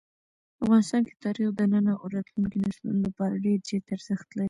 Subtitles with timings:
[0.63, 4.39] افغانستان کې تاریخ د نن او راتلونکي نسلونو لپاره ډېر زیات ارزښت لري.